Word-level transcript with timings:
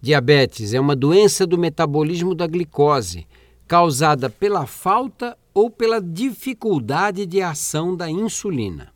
Diabetes 0.00 0.74
é 0.74 0.80
uma 0.80 0.94
doença 0.94 1.44
do 1.44 1.58
metabolismo 1.58 2.32
da 2.32 2.46
glicose, 2.46 3.26
causada 3.66 4.30
pela 4.30 4.64
falta 4.64 5.36
ou 5.52 5.68
pela 5.68 6.00
dificuldade 6.00 7.26
de 7.26 7.42
ação 7.42 7.96
da 7.96 8.08
insulina. 8.08 8.92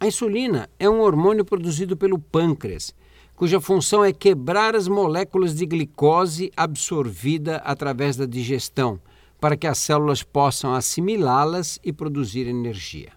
A 0.00 0.06
insulina 0.06 0.70
é 0.78 0.88
um 0.88 1.00
hormônio 1.00 1.44
produzido 1.44 1.98
pelo 1.98 2.18
pâncreas, 2.18 2.94
cuja 3.36 3.60
função 3.60 4.02
é 4.02 4.10
quebrar 4.10 4.74
as 4.74 4.88
moléculas 4.88 5.54
de 5.54 5.66
glicose 5.66 6.50
absorvida 6.56 7.56
através 7.58 8.16
da 8.16 8.24
digestão, 8.24 8.98
para 9.38 9.54
que 9.54 9.66
as 9.66 9.76
células 9.76 10.22
possam 10.22 10.74
assimilá-las 10.74 11.78
e 11.84 11.92
produzir 11.92 12.46
energia. 12.46 13.12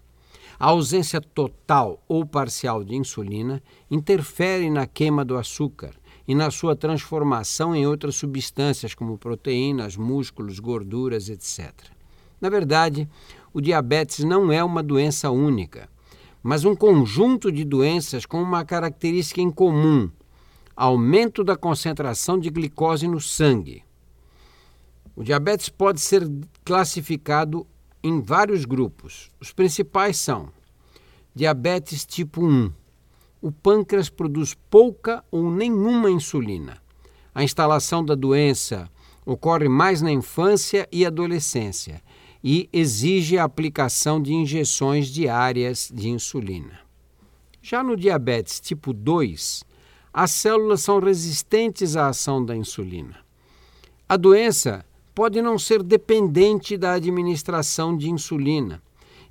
A 0.58 0.68
ausência 0.68 1.20
total 1.20 2.02
ou 2.08 2.24
parcial 2.24 2.82
de 2.82 2.94
insulina 2.94 3.62
interfere 3.90 4.70
na 4.70 4.86
queima 4.86 5.24
do 5.24 5.36
açúcar 5.36 5.90
e 6.26 6.34
na 6.34 6.50
sua 6.50 6.74
transformação 6.74 7.74
em 7.74 7.86
outras 7.86 8.16
substâncias, 8.16 8.94
como 8.94 9.18
proteínas, 9.18 9.96
músculos, 9.96 10.58
gorduras, 10.58 11.28
etc. 11.28 11.72
Na 12.40 12.48
verdade, 12.48 13.08
o 13.52 13.60
diabetes 13.60 14.24
não 14.24 14.50
é 14.50 14.64
uma 14.64 14.82
doença 14.82 15.30
única, 15.30 15.88
mas 16.42 16.64
um 16.64 16.74
conjunto 16.74 17.52
de 17.52 17.64
doenças 17.64 18.24
com 18.24 18.42
uma 18.42 18.64
característica 18.64 19.40
em 19.40 19.50
comum: 19.50 20.10
aumento 20.74 21.44
da 21.44 21.56
concentração 21.56 22.38
de 22.38 22.50
glicose 22.50 23.06
no 23.06 23.20
sangue. 23.20 23.84
O 25.14 25.22
diabetes 25.22 25.68
pode 25.68 26.00
ser 26.00 26.28
classificado 26.64 27.66
em 28.06 28.20
vários 28.20 28.64
grupos. 28.64 29.30
Os 29.40 29.52
principais 29.52 30.16
são 30.16 30.50
diabetes 31.34 32.04
tipo 32.06 32.44
1 32.44 32.72
o 33.46 33.52
pâncreas 33.52 34.08
produz 34.08 34.54
pouca 34.68 35.24
ou 35.30 35.50
nenhuma 35.50 36.10
insulina. 36.10 36.78
A 37.34 37.44
instalação 37.44 38.04
da 38.04 38.16
doença 38.16 38.90
ocorre 39.24 39.68
mais 39.68 40.02
na 40.02 40.10
infância 40.10 40.88
e 40.90 41.06
adolescência 41.06 42.02
e 42.42 42.68
exige 42.72 43.38
a 43.38 43.44
aplicação 43.44 44.20
de 44.20 44.32
injeções 44.32 45.08
diárias 45.08 45.90
de 45.94 46.08
insulina. 46.08 46.80
Já 47.62 47.82
no 47.82 47.96
diabetes 47.96 48.58
tipo 48.58 48.92
2, 48.92 49.64
as 50.12 50.30
células 50.30 50.80
são 50.80 50.98
resistentes 50.98 51.96
à 51.96 52.08
ação 52.08 52.44
da 52.44 52.56
insulina. 52.56 53.16
A 54.08 54.16
doença 54.16 54.84
pode 55.16 55.40
não 55.40 55.58
ser 55.58 55.82
dependente 55.82 56.76
da 56.76 56.92
administração 56.92 57.96
de 57.96 58.10
insulina 58.10 58.82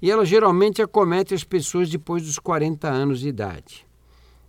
e 0.02 0.10
ela 0.10 0.26
geralmente 0.26 0.82
acomete 0.82 1.36
as 1.36 1.44
pessoas 1.44 1.88
depois 1.92 2.24
dos 2.24 2.40
40 2.40 2.88
anos 2.90 3.20
de 3.20 3.28
idade. 3.28 3.86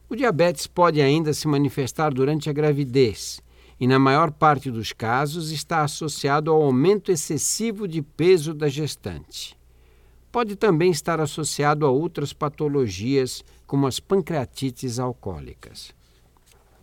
O 0.09 0.17
diabetes 0.17 0.67
pode 0.67 0.99
ainda 0.99 1.35
se 1.35 1.47
manifestar 1.47 2.15
durante 2.15 2.49
a 2.49 2.55
gravidez 2.55 3.43
e, 3.79 3.87
na 3.87 3.99
maior 3.99 4.31
parte 4.31 4.71
dos 4.71 4.95
casos, 4.95 5.51
está 5.51 5.83
associado 5.83 6.51
ao 6.51 6.63
aumento 6.63 7.13
excessivo 7.13 7.87
de 7.87 8.01
peso 8.01 8.55
da 8.55 8.71
gestante. 8.71 9.55
Pode 10.33 10.57
também 10.57 10.91
estar 10.91 11.21
associado 11.21 11.85
a 11.85 11.91
outras 11.91 12.33
patologias, 12.33 13.45
como 13.67 13.87
as 13.87 14.01
pancreatites 14.01 14.99
alcoólicas. 14.99 15.95